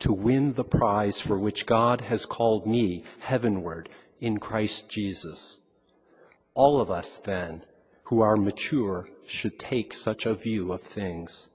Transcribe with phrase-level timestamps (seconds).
[0.00, 3.88] to win the prize for which God has called me heavenward
[4.20, 5.58] in Christ Jesus.
[6.54, 7.62] All of us, then,
[8.04, 11.48] who are mature, should take such a view of things.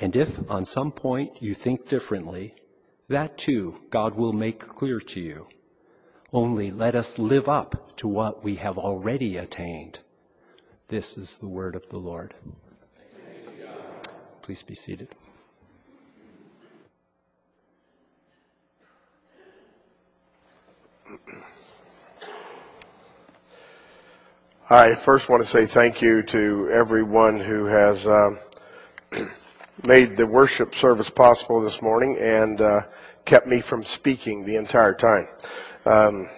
[0.00, 2.54] And if on some point you think differently,
[3.08, 5.46] that too God will make clear to you.
[6.32, 10.00] Only let us live up to what we have already attained.
[10.88, 12.34] This is the word of the Lord.
[14.42, 15.08] Please be seated.
[24.76, 28.38] I first want to say thank you to everyone who has um,
[29.82, 32.82] made the worship service possible this morning and uh,
[33.24, 35.28] kept me from speaking the entire time.
[35.86, 36.28] Um,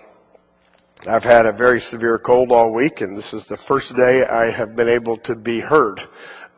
[1.04, 4.52] I've had a very severe cold all week, and this is the first day I
[4.52, 6.06] have been able to be heard.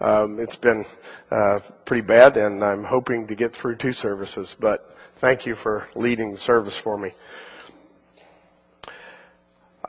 [0.02, 0.84] Um, it's been
[1.30, 4.54] uh, pretty bad, and I'm hoping to get through two services.
[4.60, 7.14] But thank you for leading the service for me.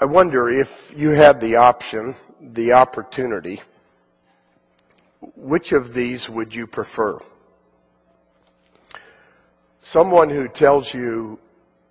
[0.02, 3.61] I wonder if you had the option, the opportunity,
[5.35, 7.19] which of these would you prefer?
[9.77, 11.38] Someone who tells you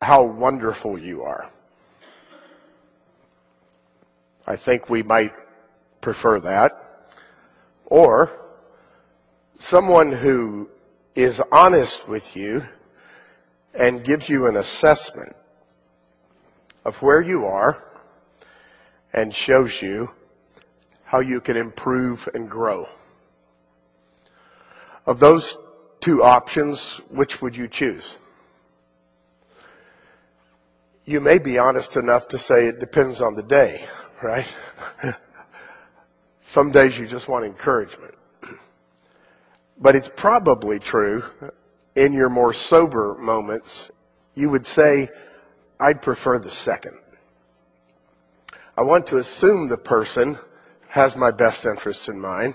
[0.02, 1.48] how wonderful you are.
[4.44, 5.32] I think we might
[6.00, 7.12] prefer that.
[7.86, 8.32] Or
[9.56, 10.68] someone who
[11.14, 12.64] is honest with you
[13.72, 15.36] and gives you an assessment
[16.84, 17.84] of where you are
[19.12, 20.10] and shows you
[21.04, 22.88] how you can improve and grow.
[25.06, 25.56] Of those
[26.00, 28.04] two options, which would you choose?
[31.04, 33.84] You may be honest enough to say it depends on the day,
[34.22, 34.46] right?
[36.40, 38.14] Some days you just want encouragement.
[39.78, 41.24] But it's probably true
[41.94, 43.90] in your more sober moments,
[44.34, 45.08] you would say,
[45.78, 46.96] I'd prefer the second.
[48.76, 50.38] I want to assume the person
[50.88, 52.54] has my best interest in mind.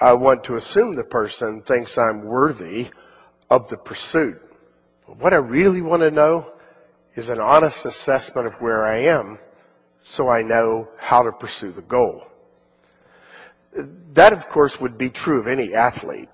[0.00, 2.88] I want to assume the person thinks I'm worthy
[3.50, 4.40] of the pursuit.
[5.06, 6.52] But what I really want to know
[7.14, 9.38] is an honest assessment of where I am
[10.02, 12.26] so I know how to pursue the goal.
[14.12, 16.28] That, of course, would be true of any athlete.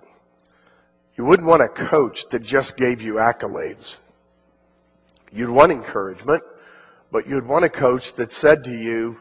[1.16, 3.96] You wouldn't want a coach that just gave you accolades.
[5.32, 6.42] You'd want encouragement.
[7.12, 9.20] But you'd want a coach that said to you,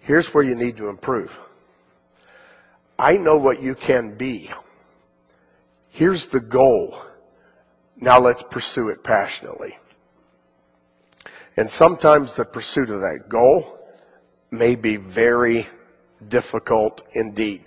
[0.00, 1.38] here's where you need to improve.
[2.98, 4.50] I know what you can be.
[5.90, 6.96] Here's the goal.
[7.96, 9.78] Now let's pursue it passionately.
[11.56, 13.78] And sometimes the pursuit of that goal
[14.50, 15.68] may be very
[16.28, 17.66] difficult indeed.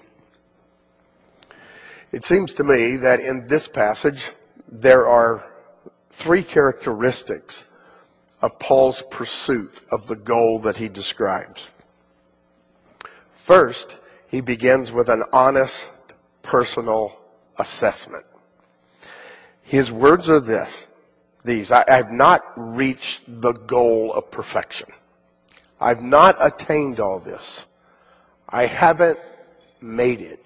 [2.11, 4.31] It seems to me that in this passage,
[4.71, 5.45] there are
[6.09, 7.65] three characteristics
[8.45, 11.67] of Paul's pursuit of the goal that he describes.
[13.31, 13.97] First,
[14.27, 15.89] he begins with an honest
[16.43, 17.17] personal
[17.57, 18.23] assessment.
[19.63, 20.87] His words are this,
[21.43, 24.89] these, I have not reached the goal of perfection.
[25.81, 27.65] I've not attained all this.
[28.47, 29.17] I haven't
[29.81, 30.45] made it.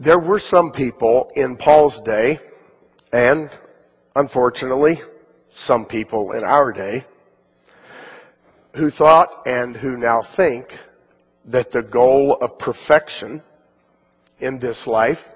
[0.00, 2.40] There were some people in Paul's day,
[3.12, 3.50] and
[4.16, 5.00] unfortunately,
[5.58, 7.04] some people in our day
[8.76, 10.78] who thought and who now think
[11.44, 13.42] that the goal of perfection
[14.38, 15.28] in this life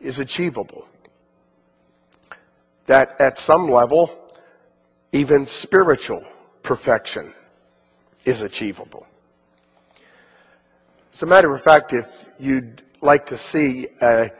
[0.00, 0.88] is achievable.
[2.86, 4.10] That at some level,
[5.12, 6.24] even spiritual
[6.62, 7.32] perfection
[8.24, 9.06] is achievable.
[11.12, 14.32] As a matter of fact, if you'd like to see a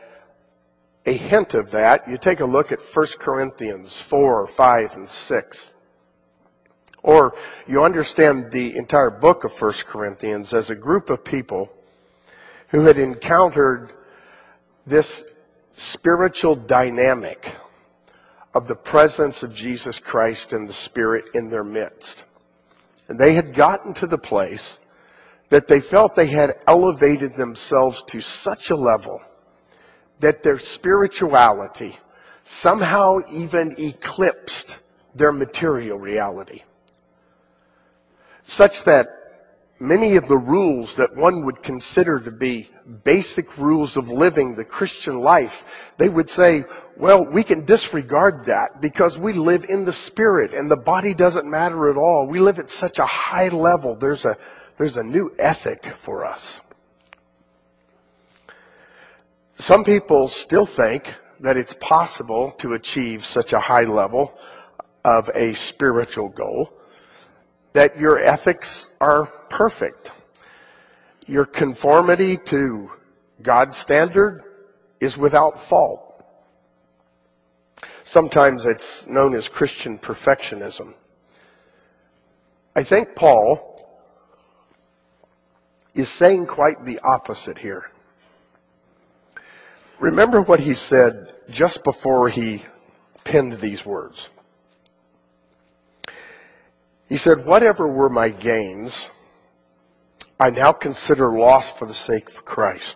[1.05, 5.71] a hint of that, you take a look at 1 Corinthians 4, 5, and 6.
[7.01, 7.35] Or
[7.65, 11.71] you understand the entire book of 1 Corinthians as a group of people
[12.69, 13.93] who had encountered
[14.85, 15.23] this
[15.71, 17.55] spiritual dynamic
[18.53, 22.25] of the presence of Jesus Christ and the Spirit in their midst.
[23.07, 24.79] And they had gotten to the place
[25.49, 29.21] that they felt they had elevated themselves to such a level
[30.19, 31.97] that their spirituality
[32.43, 34.79] somehow even eclipsed
[35.15, 36.63] their material reality.
[38.43, 39.07] Such that
[39.79, 42.69] many of the rules that one would consider to be
[43.03, 45.65] basic rules of living the Christian life,
[45.97, 46.65] they would say,
[46.97, 51.49] well, we can disregard that because we live in the spirit and the body doesn't
[51.49, 52.25] matter at all.
[52.27, 53.95] We live at such a high level.
[53.95, 54.37] There's a,
[54.77, 56.61] there's a new ethic for us.
[59.59, 64.33] Some people still think that it's possible to achieve such a high level
[65.03, 66.73] of a spiritual goal,
[67.73, 70.11] that your ethics are perfect.
[71.27, 72.89] Your conformity to
[73.41, 74.43] God's standard
[75.01, 76.25] is without fault.
[78.03, 80.93] Sometimes it's known as Christian perfectionism.
[82.77, 83.99] I think Paul
[85.93, 87.91] is saying quite the opposite here.
[89.99, 92.65] Remember what he said just before he
[93.23, 94.29] penned these words.
[97.07, 99.09] He said, Whatever were my gains,
[100.39, 102.95] I now consider loss for the sake of Christ.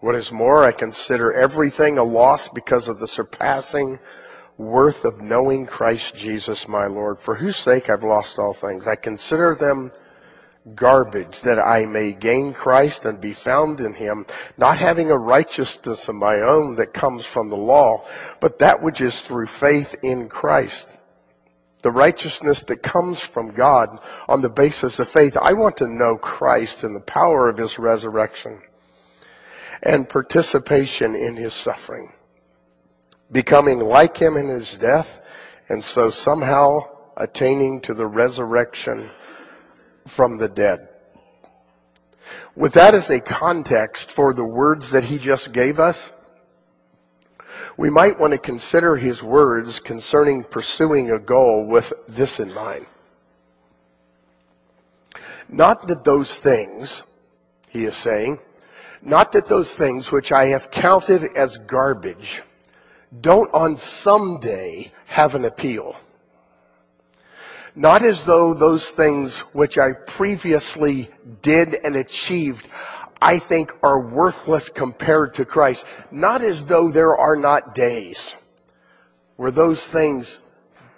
[0.00, 3.98] What is more, I consider everything a loss because of the surpassing
[4.56, 8.86] worth of knowing Christ Jesus my Lord, for whose sake I've lost all things.
[8.86, 9.90] I consider them
[10.74, 14.26] garbage that I may gain Christ and be found in him,
[14.56, 18.04] not having a righteousness of my own that comes from the law,
[18.40, 20.88] but that which is through faith in Christ.
[21.82, 25.36] The righteousness that comes from God on the basis of faith.
[25.40, 28.60] I want to know Christ and the power of his resurrection
[29.82, 32.12] and participation in his suffering
[33.32, 35.20] becoming like him in his death,
[35.68, 36.80] and so somehow
[37.16, 39.10] attaining to the resurrection
[40.10, 40.88] from the dead.
[42.56, 46.12] With that as a context for the words that he just gave us,
[47.76, 52.86] we might want to consider his words concerning pursuing a goal with this in mind.
[55.48, 57.04] Not that those things,
[57.68, 58.40] he is saying,
[59.02, 62.42] not that those things which I have counted as garbage
[63.20, 65.96] don't on some day have an appeal.
[67.74, 71.10] Not as though those things which I previously
[71.42, 72.66] did and achieved,
[73.22, 75.86] I think are worthless compared to Christ.
[76.10, 78.34] Not as though there are not days
[79.36, 80.42] where those things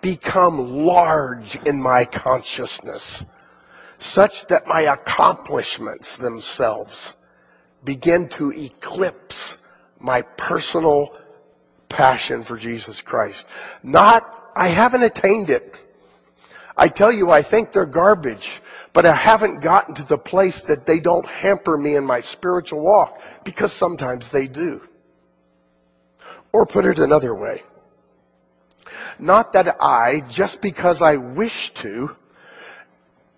[0.01, 3.25] become large in my consciousness,
[3.99, 7.15] such that my accomplishments themselves
[7.85, 9.59] begin to eclipse
[10.01, 11.17] my personal
[11.89, 13.47] passion for Jesus Christ.
[13.83, 15.77] Not, I haven't attained it.
[16.77, 18.61] I tell you, I think they're garbage,
[18.93, 22.81] but I haven't gotten to the place that they don't hamper me in my spiritual
[22.81, 24.83] walk because sometimes they do.
[26.53, 27.63] Or put it another way.
[29.19, 32.17] Not that I, just because I wish to,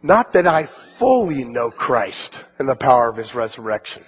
[0.03, 4.05] not that I fully know Christ and the power of his resurrection.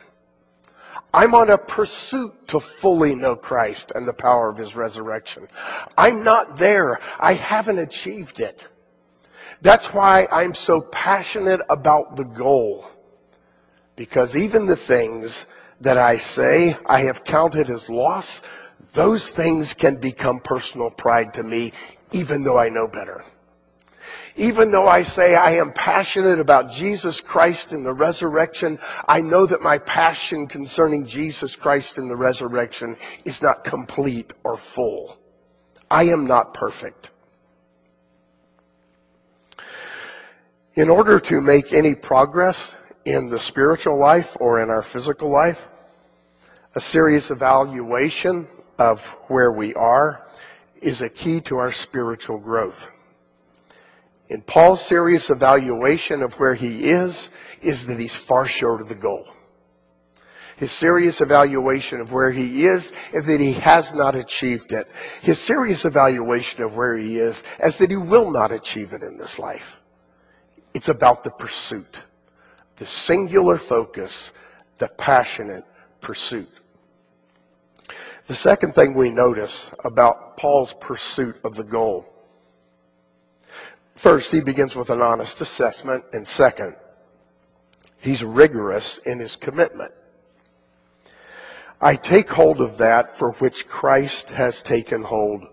[1.14, 5.48] I'm on a pursuit to fully know Christ and the power of his resurrection.
[5.96, 7.00] I'm not there.
[7.18, 8.66] I haven't achieved it.
[9.62, 12.84] That's why I'm so passionate about the goal.
[13.96, 15.46] Because even the things
[15.80, 18.42] that I say I have counted as loss,
[18.92, 21.72] those things can become personal pride to me,
[22.12, 23.24] even though I know better.
[24.36, 29.46] Even though I say I am passionate about Jesus Christ and the resurrection, I know
[29.46, 35.18] that my passion concerning Jesus Christ and the resurrection is not complete or full.
[35.90, 37.10] I am not perfect.
[40.76, 45.68] In order to make any progress in the spiritual life or in our physical life,
[46.74, 48.46] a serious evaluation
[48.78, 50.26] of where we are
[50.80, 52.88] is a key to our spiritual growth
[54.28, 57.30] in Paul's serious evaluation of where he is,
[57.62, 59.26] is that he's far short of the goal.
[60.56, 64.88] His serious evaluation of where he is is that he has not achieved it.
[65.20, 69.18] His serious evaluation of where he is is that he will not achieve it in
[69.18, 69.75] this life.
[70.76, 72.02] It's about the pursuit,
[72.76, 74.32] the singular focus,
[74.78, 75.64] the passionate
[76.00, 76.50] pursuit.
[78.26, 82.12] The second thing we notice about Paul's pursuit of the goal
[83.96, 86.76] First, he begins with an honest assessment, and second,
[87.98, 89.92] he's rigorous in his commitment.
[91.80, 95.46] I take hold of that for which Christ has taken hold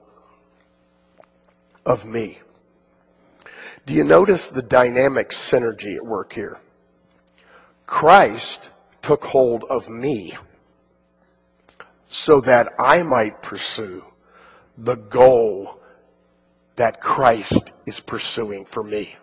[1.85, 2.39] of me.
[3.85, 6.59] Do you notice the dynamic synergy at work here?
[7.85, 8.69] Christ
[9.01, 10.37] took hold of me.
[12.13, 14.05] so that I might pursue
[14.77, 15.79] the goal
[16.75, 19.15] that Christ is pursuing for me.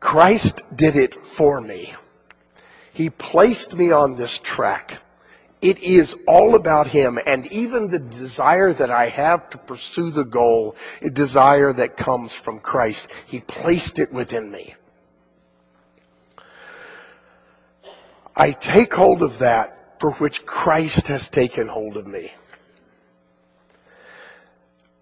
[0.00, 1.94] Christ did it for me.
[2.92, 4.98] He placed me on this track.
[5.64, 10.22] It is all about Him, and even the desire that I have to pursue the
[10.22, 13.10] goal, a desire that comes from Christ.
[13.24, 14.74] He placed it within me.
[18.36, 22.34] I take hold of that for which Christ has taken hold of me.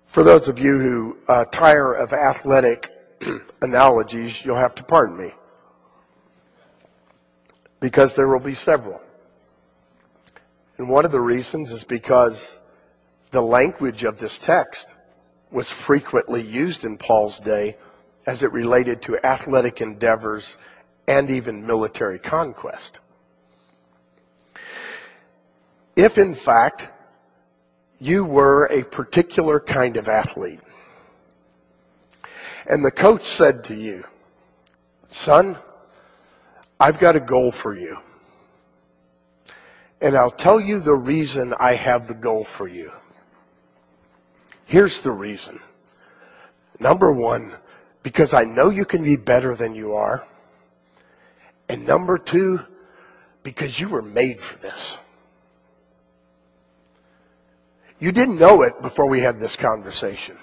[0.07, 2.92] For those of you who uh, tire of athletic
[3.62, 5.33] analogies, you'll have to pardon me.
[7.81, 9.02] Because there will be several.
[10.79, 12.59] And one of the reasons is because
[13.31, 14.88] the language of this text
[15.50, 17.76] was frequently used in Paul's day
[18.26, 20.57] as it related to athletic endeavors
[21.07, 23.00] and even military conquest.
[25.95, 26.88] If in fact
[28.02, 30.59] you were a particular kind of athlete.
[32.67, 34.05] And the coach said to you,
[35.09, 35.57] son,
[36.81, 37.99] I've got a goal for you.
[40.02, 42.90] And I'll tell you the reason I have the goal for you.
[44.66, 45.61] Here's the reason.
[46.80, 47.52] Number one,
[48.02, 50.26] because I know you can be better than you are.
[51.68, 52.62] And number two,
[53.44, 54.99] because you were made for this.
[58.00, 60.37] You didn't know it before we had this conversation.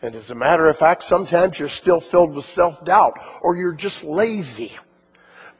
[0.00, 4.02] And as a matter of fact, sometimes you're still filled with self-doubt or you're just
[4.02, 4.72] lazy.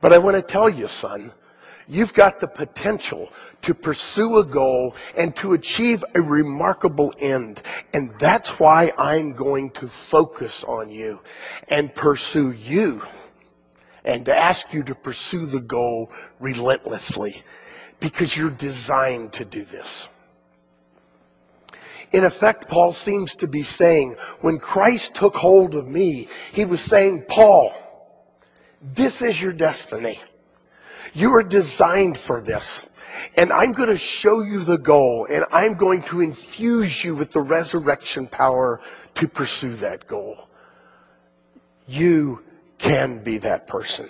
[0.00, 1.34] But I want to tell you, son,
[1.90, 3.30] you've got the potential
[3.62, 7.60] to pursue a goal and to achieve a remarkable end.
[7.92, 11.20] And that's why I'm going to focus on you
[11.68, 13.02] and pursue you
[14.04, 17.42] and ask you to pursue the goal relentlessly
[17.98, 20.08] because you're designed to do this.
[22.12, 26.80] In effect, Paul seems to be saying, when Christ took hold of me, he was
[26.80, 27.72] saying, Paul,
[28.80, 30.20] this is your destiny.
[31.14, 32.86] You are designed for this.
[33.36, 37.32] And I'm going to show you the goal, and I'm going to infuse you with
[37.32, 38.80] the resurrection power
[39.14, 40.48] to pursue that goal.
[41.86, 42.42] You
[42.78, 44.08] can be that person.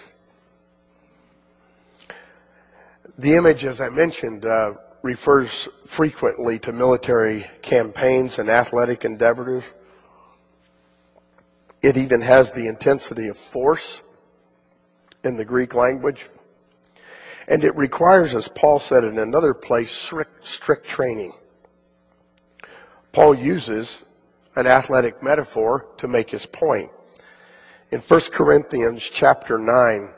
[3.19, 9.65] The image, as I mentioned, uh, refers frequently to military campaigns and athletic endeavors.
[11.83, 14.03] It even has the intensity of force
[15.25, 16.27] in the Greek language.
[17.51, 21.33] And it requires, as Paul said in another place, strict, strict training.
[23.11, 24.05] Paul uses
[24.55, 26.93] an athletic metaphor to make his point.
[27.91, 30.11] In 1 Corinthians chapter 9,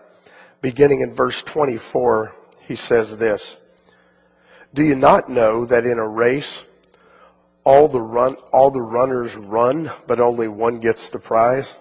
[0.60, 3.56] beginning in verse 24, he says this.
[4.74, 6.64] Do you not know that in a race,
[7.64, 11.76] all the run, all the runners run, but only one gets the prize?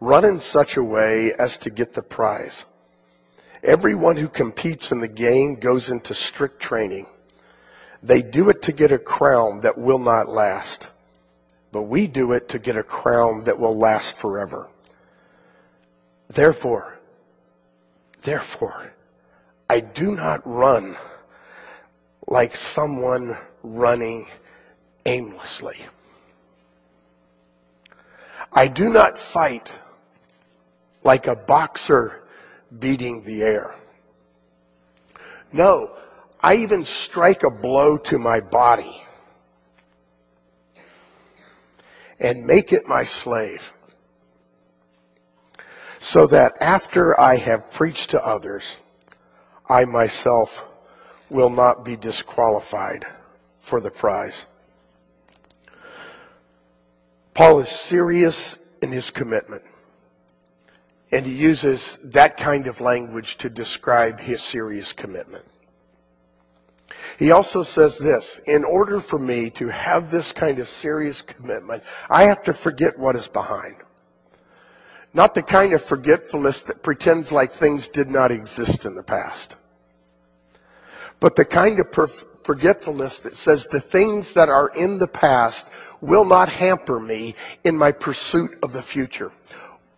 [0.00, 2.64] Run in such a way as to get the prize.
[3.62, 7.06] Everyone who competes in the game goes into strict training.
[8.02, 10.90] They do it to get a crown that will not last,
[11.70, 14.68] but we do it to get a crown that will last forever.
[16.28, 16.98] Therefore,
[18.22, 18.92] therefore,
[19.70, 20.96] I do not run
[22.26, 24.26] like someone running
[25.06, 25.76] aimlessly.
[28.52, 29.70] I do not fight
[31.04, 32.21] like a boxer
[32.78, 33.74] beating the air.
[35.52, 35.90] No,
[36.40, 39.04] I even strike a blow to my body
[42.18, 43.72] and make it my slave
[45.98, 48.76] so that after I have preached to others,
[49.68, 50.64] I myself
[51.30, 53.06] will not be disqualified
[53.60, 54.46] for the prize.
[57.34, 59.62] Paul is serious in his commitment.
[61.12, 65.44] And he uses that kind of language to describe his serious commitment.
[67.18, 71.82] He also says this, in order for me to have this kind of serious commitment,
[72.08, 73.76] I have to forget what is behind.
[75.12, 79.56] Not the kind of forgetfulness that pretends like things did not exist in the past
[81.22, 85.68] but the kind of forgetfulness that says the things that are in the past
[86.00, 89.30] will not hamper me in my pursuit of the future.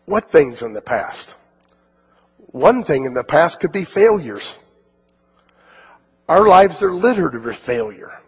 [0.07, 1.35] What things in the past?
[2.49, 4.57] One thing in the past could be failures.
[6.29, 8.21] Our lives are littered with failure.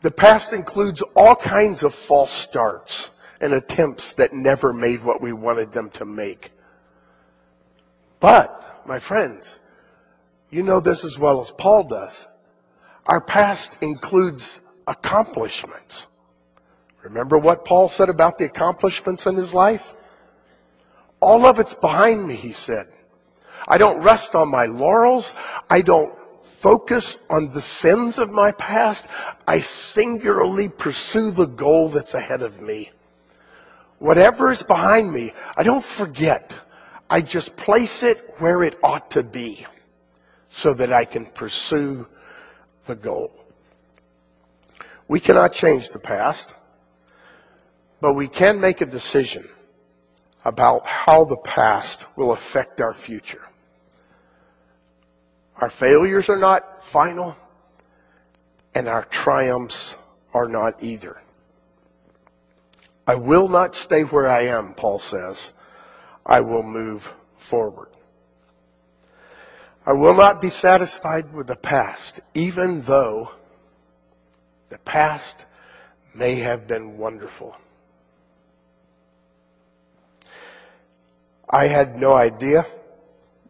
[0.00, 5.32] The past includes all kinds of false starts and attempts that never made what we
[5.32, 6.52] wanted them to make.
[8.20, 9.58] But, my friends,
[10.52, 12.28] You know this as well as Paul does.
[13.06, 16.06] Our past includes accomplishments.
[17.02, 19.94] Remember what Paul said about the accomplishments in his life?
[21.22, 22.88] All of it's behind me, he said.
[23.68, 25.32] I don't rest on my laurels.
[25.70, 26.12] I don't
[26.42, 29.06] focus on the sins of my past.
[29.46, 32.90] I singularly pursue the goal that's ahead of me.
[34.00, 36.52] Whatever is behind me, I don't forget.
[37.08, 39.64] I just place it where it ought to be
[40.48, 42.08] so that I can pursue
[42.86, 43.32] the goal.
[45.06, 46.52] We cannot change the past,
[48.00, 49.48] but we can make a decision
[50.44, 53.48] about how the past will affect our future.
[55.56, 57.36] Our failures are not final,
[58.74, 59.94] and our triumphs
[60.34, 61.20] are not either.
[63.06, 65.52] I will not stay where I am, Paul says.
[66.24, 67.88] I will move forward.
[69.84, 73.32] I will not be satisfied with the past, even though
[74.68, 75.46] the past
[76.14, 77.56] may have been wonderful.
[81.52, 82.64] I had no idea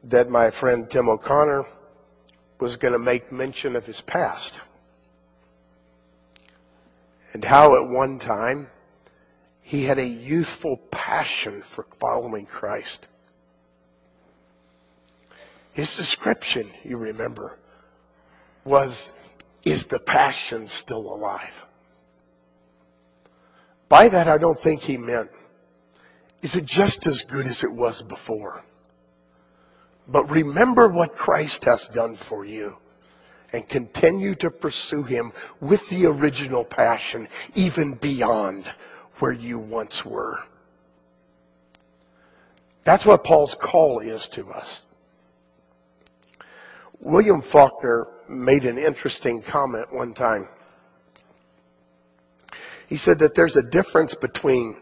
[0.05, 1.65] that my friend Tim O'Connor
[2.59, 4.55] was going to make mention of his past
[7.33, 8.69] and how at one time
[9.63, 13.07] he had a youthful passion for following Christ.
[15.73, 17.57] His description, you remember,
[18.65, 19.13] was,
[19.65, 21.65] is the passion still alive?
[23.89, 25.31] By that, I don't think he meant,
[26.43, 28.63] is it just as good as it was before?
[30.09, 32.77] But remember what Christ has done for you
[33.53, 38.67] and continue to pursue him with the original passion, even beyond
[39.19, 40.43] where you once were.
[42.85, 44.83] That's what Paul's call is to us.
[46.99, 50.49] William Faulkner made an interesting comment one time.
[52.89, 54.77] He said that there's a difference between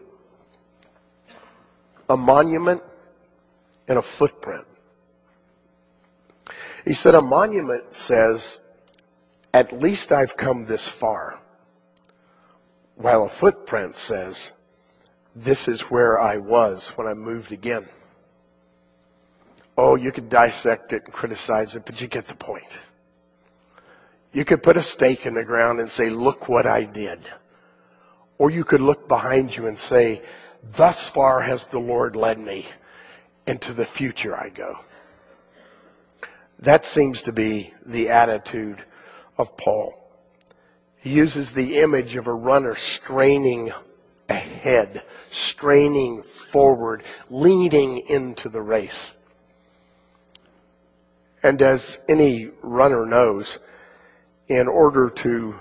[2.11, 2.83] a monument
[3.87, 4.65] and a footprint.
[6.83, 8.59] He said, A monument says,
[9.53, 11.39] At least I've come this far.
[12.95, 14.51] While a footprint says,
[15.33, 17.87] This is where I was when I moved again.
[19.77, 22.79] Oh, you could dissect it and criticize it, but you get the point.
[24.33, 27.21] You could put a stake in the ground and say, Look what I did.
[28.37, 30.21] Or you could look behind you and say,
[30.63, 32.67] Thus far has the Lord led me.
[33.47, 34.79] Into the future I go.
[36.59, 38.85] That seems to be the attitude
[39.37, 39.97] of Paul.
[40.97, 43.71] He uses the image of a runner straining
[44.29, 49.11] ahead, straining forward, leaning into the race.
[51.41, 53.57] And as any runner knows,
[54.47, 55.55] in order to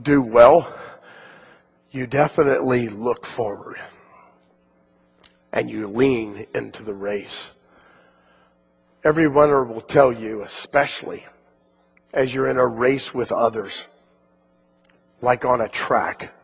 [0.00, 0.72] do well,
[1.90, 3.80] you definitely look forward
[5.54, 7.52] and you lean into the race.
[9.04, 11.24] Every runner will tell you, especially
[12.12, 13.86] as you're in a race with others,
[15.22, 16.34] like on a track,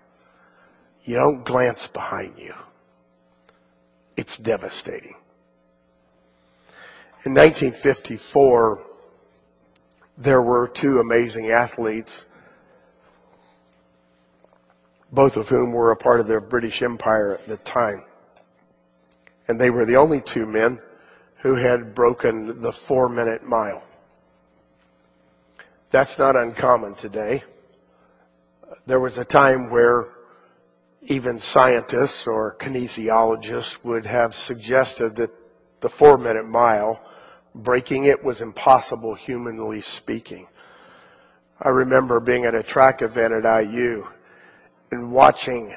[1.04, 2.54] you don't glance behind you.
[4.16, 5.16] It's devastating.
[7.24, 8.86] In 1954,
[10.18, 12.26] there were two amazing athletes,
[15.10, 18.04] both of whom were a part of the British Empire at the time.
[19.50, 20.78] And they were the only two men
[21.38, 23.82] who had broken the four minute mile.
[25.90, 27.42] That's not uncommon today.
[28.86, 30.06] There was a time where
[31.02, 35.32] even scientists or kinesiologists would have suggested that
[35.80, 37.02] the four minute mile,
[37.52, 40.46] breaking it was impossible humanly speaking.
[41.60, 44.06] I remember being at a track event at IU
[44.92, 45.74] and watching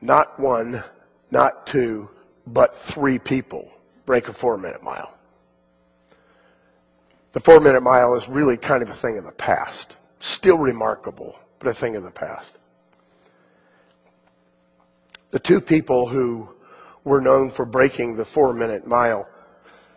[0.00, 0.82] not one,
[1.30, 2.10] not two,
[2.46, 3.70] but three people
[4.06, 5.14] break a four minute mile.
[7.32, 9.96] The four minute mile is really kind of a thing of the past.
[10.20, 12.56] Still remarkable, but a thing of the past.
[15.30, 16.48] The two people who
[17.02, 19.28] were known for breaking the four minute mile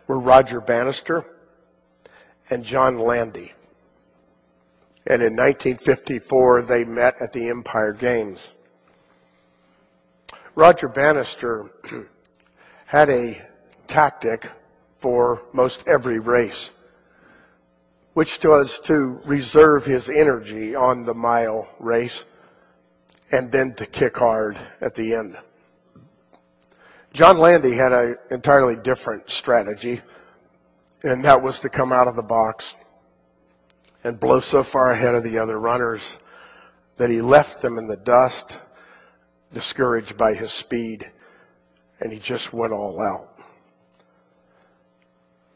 [0.06, 1.24] were Roger Bannister
[2.50, 3.52] and John Landy.
[5.06, 8.52] And in 1954, they met at the Empire Games.
[10.54, 11.70] Roger Bannister
[12.88, 13.38] had a
[13.86, 14.50] tactic
[14.96, 16.70] for most every race,
[18.14, 22.24] which was to reserve his energy on the mile race
[23.30, 25.36] and then to kick hard at the end.
[27.12, 30.00] John Landy had an entirely different strategy,
[31.02, 32.74] and that was to come out of the box
[34.02, 36.16] and blow so far ahead of the other runners
[36.96, 38.56] that he left them in the dust,
[39.52, 41.10] discouraged by his speed,
[42.00, 43.28] and he just went all out.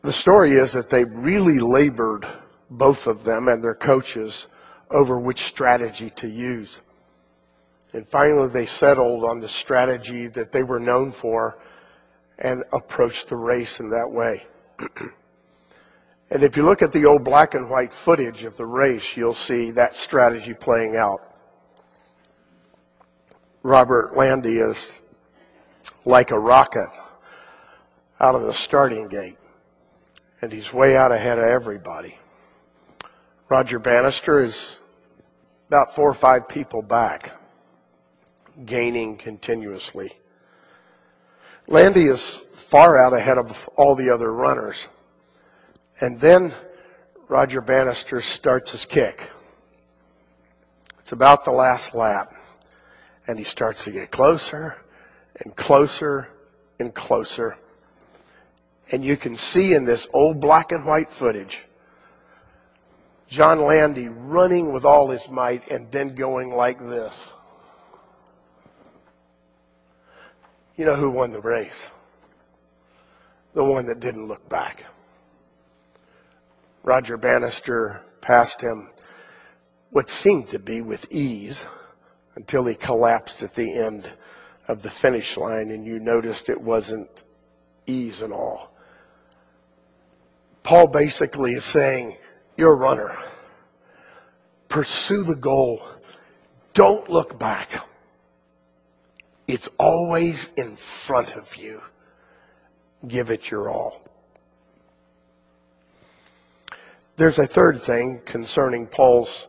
[0.02, 2.26] The story is that they really labored,
[2.68, 4.48] both of them and their coaches,
[4.90, 6.80] over which strategy to use.
[7.92, 11.58] And finally, they settled on the strategy that they were known for
[12.38, 14.44] and approached the race in that way.
[16.30, 19.34] and if you look at the old black and white footage of the race, you'll
[19.34, 21.20] see that strategy playing out.
[23.62, 24.98] Robert Landy is
[26.04, 26.90] like a rocket
[28.20, 29.38] out of the starting gate,
[30.40, 32.18] and he's way out ahead of everybody.
[33.48, 34.80] Roger Bannister is
[35.68, 37.32] about four or five people back,
[38.64, 40.12] gaining continuously.
[41.66, 44.88] Landy is far out ahead of all the other runners.
[46.00, 46.52] And then
[47.28, 49.30] Roger Bannister starts his kick.
[50.98, 52.34] It's about the last lap.
[53.26, 54.76] And he starts to get closer
[55.40, 56.28] and closer
[56.78, 57.56] and closer.
[58.90, 61.64] And you can see in this old black and white footage,
[63.28, 67.32] John Landy running with all his might and then going like this.
[70.76, 71.86] You know who won the race?
[73.54, 74.84] The one that didn't look back.
[76.82, 78.90] Roger Bannister passed him
[79.90, 81.64] what seemed to be with ease
[82.34, 84.08] until he collapsed at the end
[84.68, 87.22] of the finish line, and you noticed it wasn't
[87.86, 88.72] ease at all.
[90.62, 92.16] Paul basically is saying,
[92.56, 93.16] You're a runner.
[94.68, 95.82] Pursue the goal.
[96.72, 97.84] Don't look back.
[99.46, 101.82] It's always in front of you.
[103.06, 104.00] Give it your all.
[107.16, 109.48] There's a third thing concerning Paul's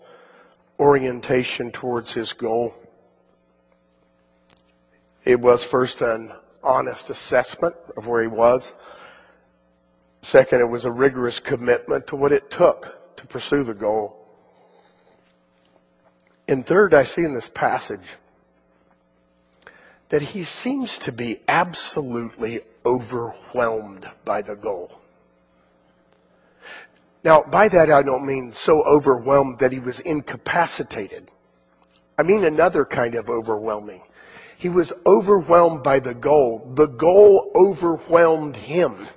[0.80, 2.74] orientation towards his goal.
[5.26, 6.34] It was first an
[6.64, 8.74] honest assessment of where he was.
[10.22, 14.18] Second, it was a rigorous commitment to what it took to pursue the goal.
[16.48, 18.18] And third, I see in this passage
[20.10, 25.00] that he seems to be absolutely overwhelmed by the goal.
[27.24, 31.32] Now, by that I don't mean so overwhelmed that he was incapacitated.
[32.18, 34.02] I mean another kind of overwhelming.
[34.58, 36.72] He was overwhelmed by the goal.
[36.76, 39.08] The goal overwhelmed him.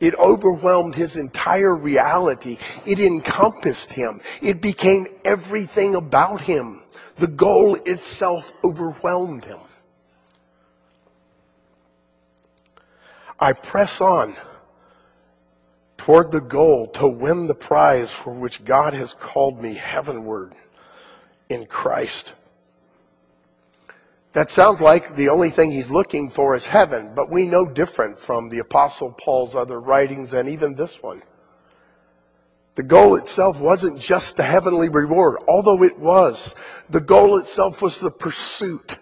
[0.00, 2.58] It overwhelmed his entire reality.
[2.84, 4.20] It encompassed him.
[4.42, 6.82] It became everything about him.
[7.16, 9.60] The goal itself overwhelmed him.
[13.38, 14.36] I press on
[15.96, 20.54] toward the goal to win the prize for which God has called me heavenward
[21.48, 22.34] in Christ.
[24.34, 28.18] That sounds like the only thing he's looking for is heaven, but we know different
[28.18, 31.22] from the Apostle Paul's other writings and even this one.
[32.74, 36.54] The goal itself wasn't just the heavenly reward, although it was.
[36.90, 38.98] The goal itself was the pursuit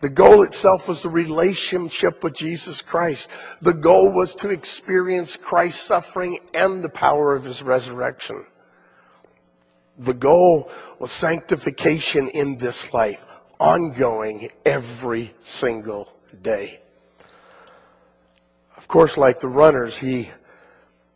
[0.00, 3.30] the goal itself was the relationship with Jesus Christ.
[3.62, 8.44] The goal was to experience Christ's suffering and the power of his resurrection.
[9.98, 13.24] The goal was sanctification in this life,
[13.58, 16.80] ongoing every single day.
[18.76, 20.30] Of course, like the runners, he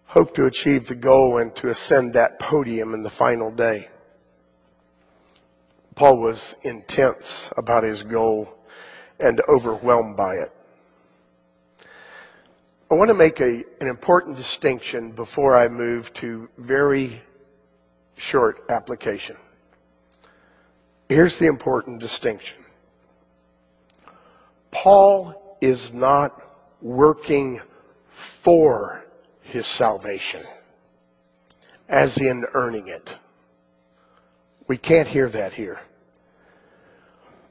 [0.07, 3.89] hoped to achieve the goal and to ascend that podium in the final day.
[5.95, 8.57] Paul was intense about his goal
[9.19, 10.53] and overwhelmed by it.
[12.91, 17.23] I want to make a, an important distinction before I move to very
[18.17, 19.37] short application.
[21.11, 22.57] Here's the important distinction.
[24.71, 26.41] Paul is not
[26.81, 27.61] working
[28.13, 29.05] for
[29.41, 30.45] his salvation,
[31.89, 33.17] as in earning it.
[34.69, 35.81] We can't hear that here.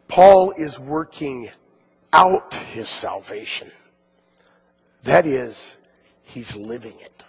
[0.07, 1.49] Paul is working
[2.13, 3.71] out his salvation.
[5.03, 5.79] That is,
[6.23, 7.25] he's living it.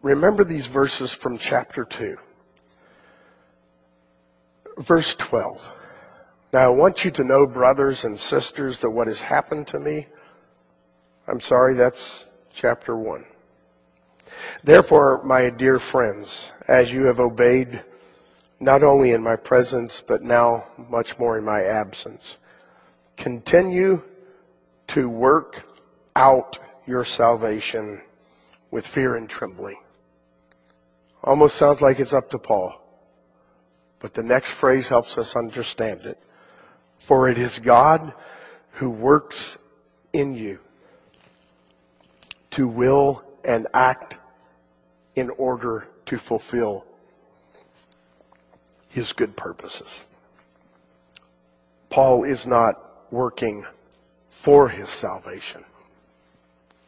[0.00, 2.16] Remember these verses from chapter 2.
[4.78, 5.72] Verse 12.
[6.52, 10.06] Now I want you to know, brothers and sisters, that what has happened to me,
[11.26, 13.24] I'm sorry, that's chapter 1.
[14.62, 17.82] Therefore, my dear friends, as you have obeyed,
[18.60, 22.38] not only in my presence, but now much more in my absence,
[23.16, 24.02] Continue
[24.88, 25.64] to work
[26.16, 28.02] out your salvation
[28.70, 29.78] with fear and trembling.
[31.22, 32.80] Almost sounds like it's up to Paul.
[34.04, 36.18] But the next phrase helps us understand it.
[36.98, 38.12] For it is God
[38.72, 39.56] who works
[40.12, 40.58] in you
[42.50, 44.18] to will and act
[45.16, 46.84] in order to fulfill
[48.90, 50.04] his good purposes.
[51.88, 52.78] Paul is not
[53.10, 53.64] working
[54.28, 55.64] for his salvation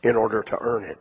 [0.02, 0.98] in order to earn it.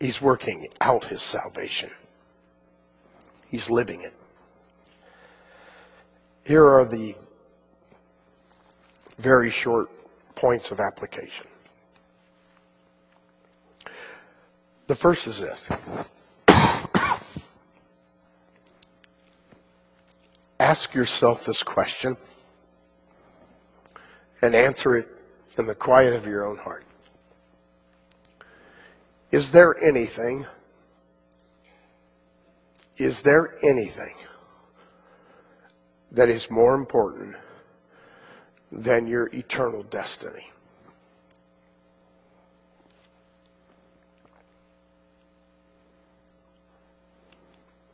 [0.00, 1.90] He's working out his salvation.
[3.48, 4.14] He's living it.
[6.44, 7.14] Here are the
[9.18, 9.90] very short
[10.34, 11.46] points of application.
[14.86, 15.66] The first is this.
[20.60, 22.16] Ask yourself this question
[24.40, 25.08] and answer it
[25.58, 26.84] in the quiet of your own heart.
[29.30, 30.46] Is there anything,
[32.96, 34.14] is there anything
[36.10, 37.36] that is more important
[38.72, 40.50] than your eternal destiny?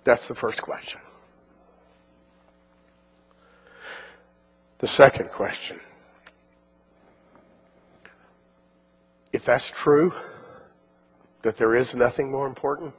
[0.05, 1.01] That's the first question.
[4.79, 5.81] The second question.
[9.33, 10.13] If that's true,
[11.45, 12.95] that there is nothing more important,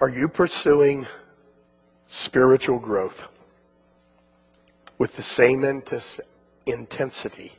[0.00, 1.06] are you pursuing
[2.08, 3.28] spiritual growth
[4.98, 5.62] with the same
[6.66, 7.52] intensity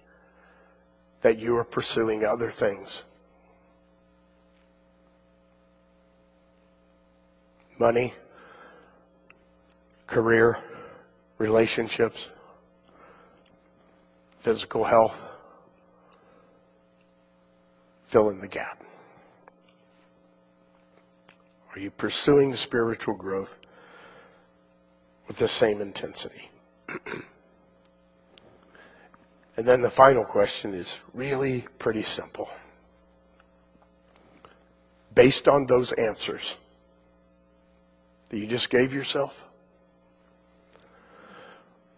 [1.22, 3.04] that you are pursuing other things?
[7.80, 8.14] Money,
[10.06, 10.58] career,
[11.38, 12.28] relationships,
[14.40, 15.16] physical health.
[18.10, 18.82] Fill in the gap.
[21.76, 23.60] Are you pursuing spiritual growth
[25.28, 26.50] with the same intensity?
[29.56, 32.50] and then the final question is really pretty simple.
[35.14, 36.58] Based on those answers
[38.30, 39.46] that you just gave yourself,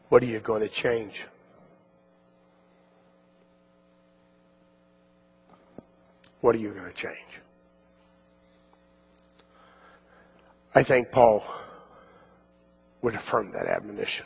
[0.10, 1.26] what are you going to change?
[6.42, 7.16] What are you going to change?
[10.74, 11.44] I think Paul
[13.02, 14.26] would affirm that admonition.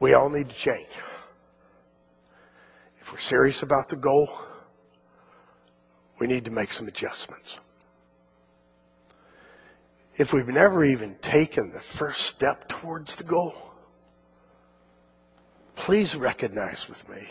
[0.00, 0.88] We all need to change.
[3.00, 4.30] If we're serious about the goal,
[6.18, 7.58] we need to make some adjustments
[10.16, 13.54] if we've never even taken the first step towards the goal,
[15.74, 17.28] please recognize with me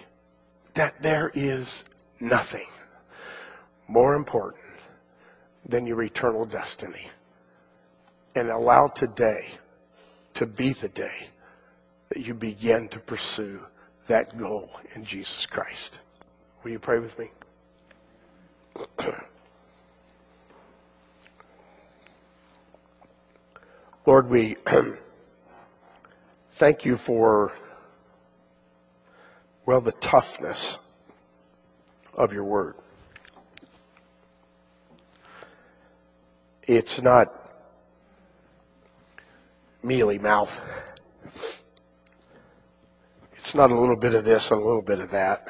[0.73, 1.83] that there is
[2.19, 2.67] nothing
[3.87, 4.63] more important
[5.65, 7.09] than your eternal destiny.
[8.35, 9.51] And allow today
[10.33, 11.27] to be the day
[12.09, 13.61] that you begin to pursue
[14.07, 15.99] that goal in Jesus Christ.
[16.63, 17.29] Will you pray with me?
[24.05, 24.57] Lord, we
[26.53, 27.53] thank you for,
[29.65, 30.77] well, the toughness
[32.13, 32.75] of your word.
[36.63, 37.33] It's not
[39.81, 40.61] mealy mouth.
[43.35, 45.47] It's not a little bit of this and a little bit of that.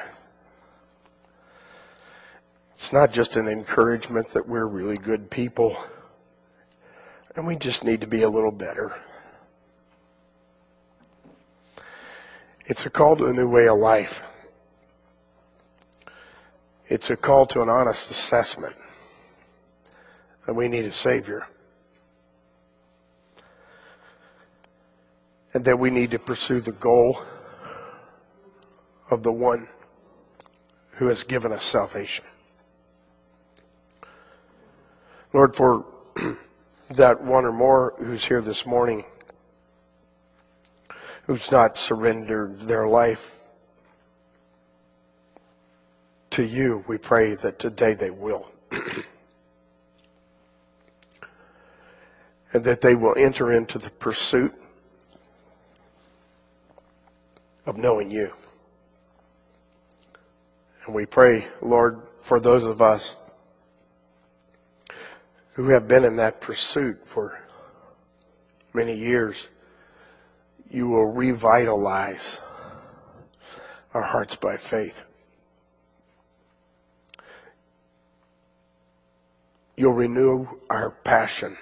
[2.74, 5.76] It's not just an encouragement that we're really good people
[7.36, 8.92] and we just need to be a little better.
[12.66, 14.22] It's a call to a new way of life.
[16.88, 18.74] It's a call to an honest assessment.
[20.46, 21.46] And we need a Savior.
[25.52, 27.20] And that we need to pursue the goal
[29.10, 29.68] of the one
[30.92, 32.24] who has given us salvation.
[35.32, 35.84] Lord, for
[36.90, 39.04] that one or more who's here this morning
[41.26, 43.38] who's not surrendered their life
[46.30, 48.50] to you, we pray that today they will.
[52.52, 54.54] and that they will enter into the pursuit
[57.66, 58.32] of knowing you.
[60.86, 63.16] And we pray, Lord, for those of us
[65.54, 67.40] who have been in that pursuit for
[68.72, 69.48] many years,
[70.70, 72.40] you will revitalize
[73.92, 75.04] our hearts by faith.
[79.76, 81.56] You'll renew our passion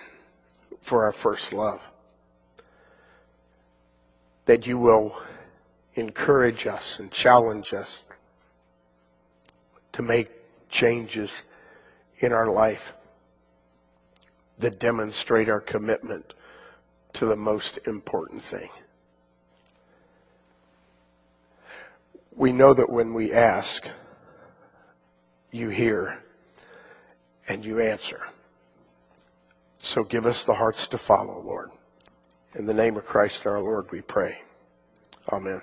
[0.81, 1.81] for our first love.
[4.47, 5.17] That you will
[5.95, 8.05] encourage us and challenge us
[9.93, 10.31] to make
[10.71, 11.43] changes
[12.19, 12.95] in our life
[14.59, 16.35] that demonstrate our commitment
[17.12, 18.71] to the most important thing.
[22.35, 23.87] We know that when we ask,
[25.51, 26.23] you hear
[27.49, 28.23] and you answer.
[29.79, 31.71] So give us the hearts to follow, Lord.
[32.55, 34.38] In the name of Christ our Lord, we pray.
[35.31, 35.62] Amen.